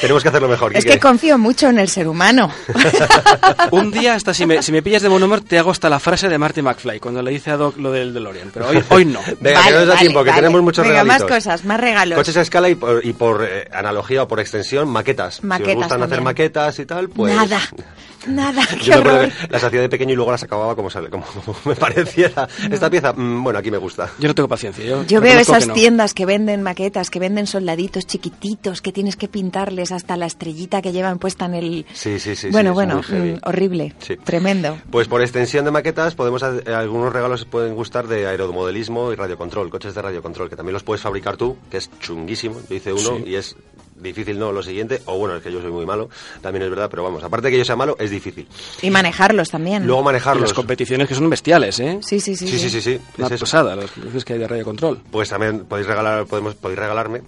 [0.01, 0.71] Tenemos que hacerlo mejor.
[0.75, 0.95] Es Quique.
[0.95, 2.49] que confío mucho en el ser humano.
[3.71, 5.99] Un día, hasta si me, si me pillas de buen humor, te hago hasta la
[5.99, 8.49] frase de Marty McFly cuando le dice a Doc lo del DeLorean.
[8.53, 9.19] Pero hoy, hoy no.
[9.39, 10.41] Venga, Vale, que no nos da vale, tiempo, que vale.
[10.41, 11.27] tenemos muchos Venga, regalitos.
[11.35, 12.17] Cosas, más regalos.
[12.17, 15.35] Coches a escala y por, y por eh, analogía o por extensión, maquetas.
[15.35, 17.35] si Maquetas os gustan hacer maquetas y tal, pues...
[17.35, 17.59] Nada,
[18.27, 21.09] nada, qué Yo me que las hacía de pequeño y luego las acababa como, sale,
[21.09, 22.47] como, como me pareciera.
[22.71, 24.09] Esta pieza, mm, bueno, aquí me gusta.
[24.19, 24.85] Yo no tengo paciencia.
[24.85, 25.73] Yo, Yo veo esas que no.
[25.73, 30.81] tiendas que venden maquetas, que venden soldaditos chiquititos, que tienes que pintarles hasta la estrellita
[30.81, 31.85] que llevan puesta en el...
[31.93, 32.49] Sí, sí, sí.
[32.51, 34.15] bueno, sí, bueno, mm, horrible, Sí.
[34.23, 34.77] tremendo.
[34.91, 39.15] Pues por extensión de maquetas, podemos hacer- eh, algunos regalos pueden gustar de aeromodelismo y
[39.15, 42.59] radiocontrol, coches de radiocontrol, que también los puedes fabricar tú, que es chunguísimo.
[42.69, 43.23] Yo hice uno Sí.
[43.27, 43.55] y es
[43.95, 46.09] difícil, no, lo siguiente, o bueno, es que yo soy muy malo,
[46.41, 48.47] también es verdad, pero vamos, aparte de que yo sea malo, es difícil.
[48.81, 49.85] Y manejarlos también.
[49.85, 50.41] Luego Y manejarlos.
[50.41, 51.99] las competiciones que son bestiales, ¿eh?
[52.01, 52.47] Sí, sí, sí.
[52.47, 52.99] Sí, sí, sí, sí.
[53.17, 54.99] Una es las veces que hay de radio control.
[55.09, 57.21] Pues también podéis regalar, podemos, podéis regalarme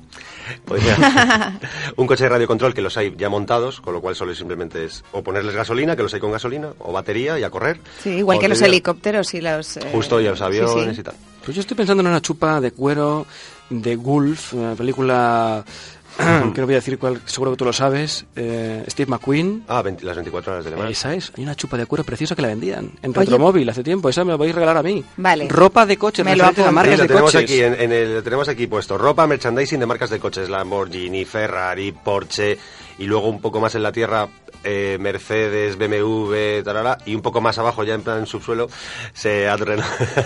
[0.66, 1.60] podéis regalar
[1.96, 5.04] un coche de radiocontrol que los hay ya montados, con lo cual solo simplemente es
[5.12, 7.80] o ponerles gasolina, que los hay con gasolina, o batería y a correr.
[8.04, 9.78] Sí, igual que los helicópteros y los...
[9.78, 11.02] eh, Justo, y los sí, aviones sí.
[11.02, 11.16] y tal.
[11.44, 13.26] Pues yo estoy pensando en una chupa de cuero
[13.70, 15.64] de Gulf, una película
[16.18, 19.66] que no voy a decir cuál, seguro que tú lo sabes, eh, Steve McQueen.
[19.68, 20.92] Ah, 20 las 24 horas de Le Mans.
[20.92, 23.14] Esa es, hay una chupa de cuero preciosa que la vendían en.
[23.14, 25.04] Retromóvil hace tiempo, esa me la podéis regalar a mí.
[25.18, 25.48] Vale.
[25.50, 26.48] Ropa de coche, Me lo.
[26.54, 27.44] Sí, marcas lo de tenemos coches.
[27.44, 28.98] aquí, en, en el, lo tenemos aquí puesto.
[28.98, 30.48] Ropa, merchandising de marcas de coches.
[30.50, 32.58] Lamborghini, Ferrari, Porsche.
[32.98, 34.30] Y luego un poco más en la tierra,
[34.64, 38.70] eh, Mercedes, BMW, tarara, y un poco más abajo, ya en plan subsuelo,
[39.14, 39.82] se adren.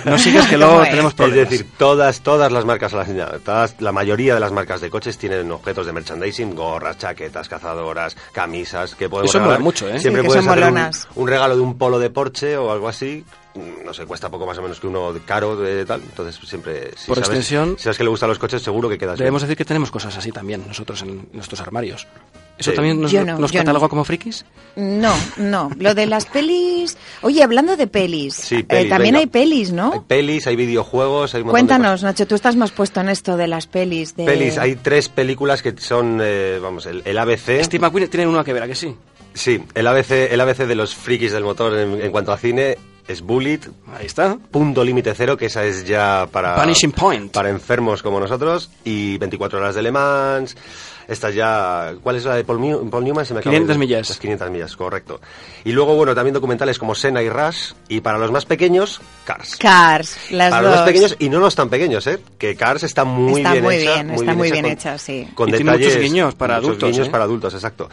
[0.06, 0.90] No sigas que luego ¿Cómo es?
[0.92, 1.50] tenemos Es problemas.
[1.50, 3.10] decir, todas, todas las marcas, las-
[3.44, 8.16] todas, la mayoría de las marcas de coches tienen objetos de merchandising, gorras, chaquetas, cazadoras,
[8.32, 9.62] camisas, que podemos Eso regalar.
[9.62, 10.00] mucho, ¿eh?
[10.00, 10.64] Siempre Sí, que puedes hacer
[11.16, 14.46] un, un regalo de un polo de Porsche o algo así, no sé, cuesta poco
[14.46, 16.92] más o menos que uno caro de tal, entonces siempre...
[16.96, 19.26] Si Por sabes, extensión- Si sabes que le gustan los coches, seguro que quedas bien.
[19.26, 22.08] Debemos decir que tenemos cosas así también nosotros en nuestros armarios.
[22.58, 22.76] ¿Eso Sí.
[22.76, 23.90] también nos, no, nos cataloga no.
[23.90, 24.46] como frikis?
[24.76, 25.72] No, no.
[25.80, 26.98] Lo de las pelis.
[27.22, 28.36] Oye, hablando de pelis.
[28.36, 29.20] Sí, eh, también venga.
[29.20, 29.94] hay pelis, ¿no?
[29.94, 33.38] Hay pelis, hay videojuegos, hay un de Cuéntanos, Nacho, tú estás más puesto en esto
[33.38, 34.16] de las pelis.
[34.16, 34.26] De...
[34.26, 37.64] Pelis, hay tres películas que son, eh, vamos, el, el ABC.
[37.64, 38.94] Steve McQueen tiene uno que ver, ¿a que sí?
[39.34, 42.78] Sí, el ABC, el ABC de los frikis del motor en, en cuanto a cine
[43.10, 43.60] es Bullet,
[43.98, 44.38] Ahí está.
[44.52, 46.56] Punto Límite Cero, que esa es ya para...
[46.56, 47.32] Vanishing Point.
[47.34, 50.56] Para enfermos como nosotros, y 24 horas de Le Mans.
[51.08, 51.96] Esta ya...
[52.04, 53.26] ¿Cuál es la de Paul, New- Paul Newman?
[53.26, 54.10] Se me acaba 500 de- millas.
[54.10, 55.20] Las 500 millas, correcto.
[55.64, 59.56] Y luego, bueno, también documentales como Senna y Rush, y para los más pequeños, Cars.
[59.58, 60.70] Cars, las para dos.
[60.72, 62.20] los más pequeños y no los tan pequeños, ¿eh?
[62.38, 63.94] Que Cars está muy Está bien muy hecha.
[63.96, 65.28] bien, está muy bien con- hecha, sí.
[65.34, 67.12] Con Y tiene detalles, muchos guiños para muchos adultos, guiños ¿eh?
[67.12, 67.90] para adultos, exacto.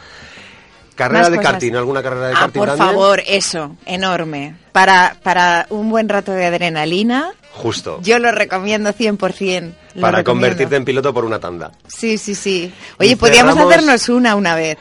[0.97, 1.51] Carrera Más de cosas.
[1.53, 2.87] karting, ¿alguna carrera de Ah, karting por también?
[2.89, 4.55] favor, eso, enorme.
[4.73, 7.99] Para, para un buen rato de adrenalina, Justo.
[8.03, 9.73] yo lo recomiendo 100%.
[9.95, 10.23] lo para recomiendo.
[10.25, 11.71] convertirte en piloto por una tanda.
[11.87, 12.73] Sí, sí, sí.
[12.99, 14.77] Y Oye, podríamos cerramos- hacernos una una vez.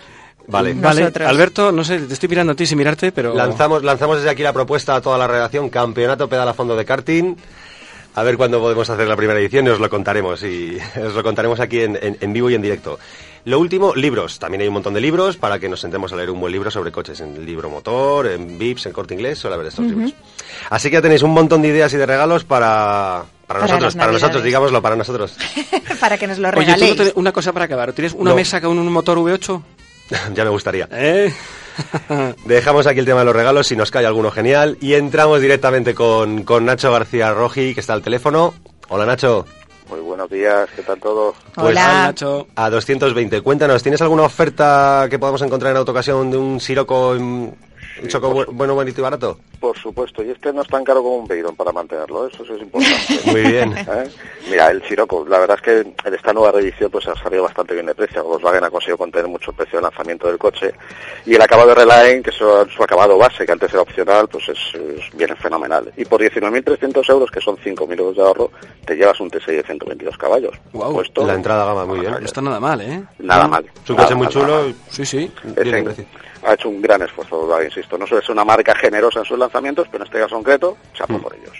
[0.48, 0.74] Vale.
[0.74, 1.28] Vale, Nosotros.
[1.28, 3.34] Alberto, no sé, te estoy mirando a ti sin mirarte, pero...
[3.34, 6.84] Lanzamos, lanzamos desde aquí la propuesta a toda la redacción, Campeonato Pedal a Fondo de
[6.84, 7.36] Karting.
[8.16, 10.42] A ver cuándo podemos hacer la primera edición y os lo contaremos.
[10.42, 10.76] Y
[11.06, 12.98] os lo contaremos aquí en, en- en vivo y en directo.
[13.44, 14.38] Lo último, libros.
[14.40, 16.68] También hay un montón de libros para que nos sentemos a leer un buen libro
[16.70, 17.20] sobre coches.
[17.20, 20.12] En Libro Motor, en Vips, en Corte Inglés, suele haber estos libros.
[20.70, 23.94] Así que ya tenéis un montón de ideas y de regalos para, para, Para nosotros.
[23.94, 25.36] Para nosotros, digámoslo, para nosotros.
[26.00, 26.96] para que nos lo Oye, ¿tú no regaléis.
[26.96, 27.92] tienes una cosa para acabar?
[27.92, 28.36] ¿Tienes una No.
[28.36, 29.62] mesa con un motor V8?
[30.34, 30.88] ya me gustaría.
[30.90, 31.32] ¿Eh?
[32.44, 35.94] Dejamos aquí el tema de los regalos, si nos cae alguno genial, y entramos directamente
[35.94, 38.54] con, con Nacho García Roji, que está al teléfono.
[38.88, 39.44] Hola Nacho.
[39.88, 41.32] Muy buenos días, ¿qué tal todo?
[41.54, 41.84] Pues, Hola.
[41.84, 42.48] Hola, Nacho.
[42.56, 43.40] A 220.
[43.42, 47.54] Cuéntanos, ¿tienes alguna oferta que podamos encontrar en autocasión de un Siroco, en-
[48.02, 49.38] un choco bu- bueno, bonito y barato?
[49.60, 52.30] Por supuesto, y este no es tan caro como un Veyron para mantenerlo, ¿eh?
[52.32, 53.20] eso sí es importante.
[53.30, 53.72] Muy bien.
[53.76, 54.10] ¿Eh?
[54.50, 55.78] Mira, el Sirocco, la verdad es que
[56.08, 58.22] en esta nueva revisión pues ha salido bastante bien de precio.
[58.24, 60.72] Volkswagen ha conseguido contener mucho el precio de lanzamiento del coche
[61.24, 62.44] y el acabado de Reline, que es su,
[62.76, 65.90] su acabado base, que antes era opcional, pues es, es- viene fenomenal.
[65.96, 68.50] Y por 19.300 euros, que son 5.000 euros de ahorro,
[68.84, 70.52] te llevas un T6 de 122 caballos.
[70.72, 72.12] Puesto- La entrada gama, muy bien.
[72.12, 73.02] No está nada mal, ¿eh?
[73.18, 73.64] Nada mal.
[73.82, 74.72] Es un coche muy chulo.
[74.90, 75.30] Sí, sí.
[75.62, 76.04] bien precio.
[76.44, 77.98] ha hecho un gran esfuerzo, Volkswagen, insisto.
[77.98, 80.96] No suele ser una marca generosa en sus lanzamientos, pero en este caso concreto, Mm.
[80.96, 81.56] chapo por ellos.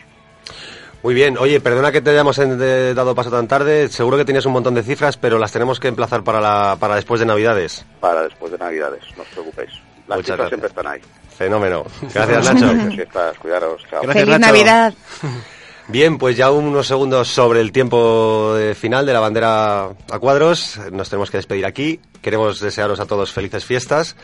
[1.02, 1.38] Muy bien.
[1.38, 3.88] Oye, perdona que te hayamos dado paso tan tarde.
[3.88, 6.96] Seguro que tenías un montón de cifras, pero las tenemos que emplazar para, la, para
[6.96, 7.84] después de Navidades.
[8.00, 9.70] Para después de Navidades, no os preocupéis.
[10.08, 10.48] Las Muchas cifras gracias.
[10.48, 11.00] siempre están ahí.
[11.36, 11.84] Fenómeno.
[12.14, 12.90] Gracias, Nacho.
[12.94, 14.02] Fiestas, cuidaros, chao.
[14.02, 14.52] Gracias, Feliz Nacho.
[14.52, 14.94] Navidad.
[15.88, 20.80] Bien, pues ya unos segundos sobre el tiempo final de la bandera a cuadros.
[20.90, 22.00] Nos tenemos que despedir aquí.
[22.22, 24.16] Queremos desearos a todos felices fiestas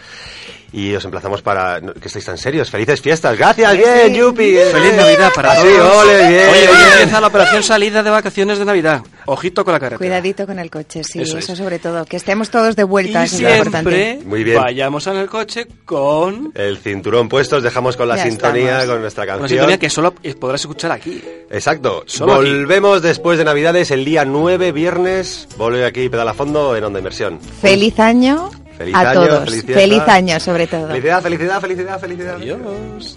[0.73, 2.71] y os emplazamos para que estéis tan serios.
[2.71, 3.37] Felices fiestas.
[3.37, 4.55] Gracias, bien, Yupi.
[4.73, 5.97] Feliz Navidad para todos.
[6.05, 6.49] ole, bien.
[6.49, 9.03] Oye, hoy empieza la operación salida de vacaciones de Navidad.
[9.27, 9.99] Ojito con la carretera.
[9.99, 11.59] Cuidadito con el coche, sí, Eso eso, es.
[11.59, 12.05] sobre todo.
[12.07, 14.21] Que estemos todos de vuelta, Y eso es importante.
[14.25, 14.61] Muy bien.
[14.63, 18.87] vayamos en el coche con El cinturón puesto, os dejamos con la Ya sintonía, estamos.
[18.95, 19.49] con nuestra una canción.
[19.51, 21.23] sintonía que solo podrás escuchar aquí.
[21.51, 22.03] Exacto.
[22.07, 22.43] Solo aquí.
[22.51, 25.47] Volvemos después de Navidades el día 9, viernes.
[25.59, 27.39] Volve aquí Pedal a Fondo en Onda Inversión.
[27.61, 29.45] Feliz año Feliz a año, todos.
[29.45, 29.81] feliz fiesta.
[29.81, 30.89] Feliz año, sobre todo.
[30.89, 32.37] Felicidad, felicidad, felicidad, felicidad.
[32.37, 33.17] Adiós.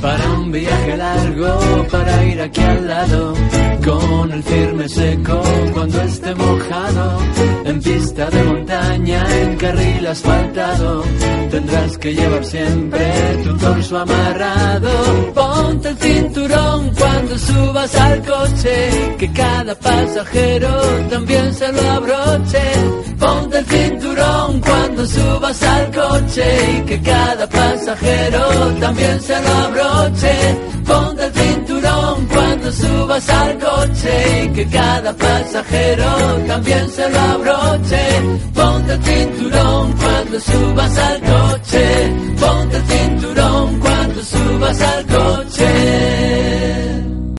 [0.00, 3.34] Para un viaje largo, para ir aquí al lado,
[4.12, 5.40] con el firme seco
[5.72, 7.06] cuando esté mojado,
[7.64, 11.04] en pista de montaña, en carril asfaltado,
[11.50, 13.04] tendrás que llevar siempre
[13.44, 14.90] tu torso amarrado.
[15.34, 18.74] Ponte el cinturón cuando subas al coche,
[19.18, 20.72] que cada pasajero
[21.10, 22.64] también se lo abroche.
[23.18, 26.44] Ponte el cinturón cuando subas al coche
[26.76, 28.42] y que cada pasajero
[28.80, 30.34] también se lo abroche.
[30.86, 36.04] Ponte el cinturón cuando subas al coche y que cada pasajero
[36.46, 38.02] también se lo abroche.
[38.54, 42.12] Ponte el cinturón cuando subas al coche.
[42.40, 46.81] Ponte el cinturón cuando subas al coche.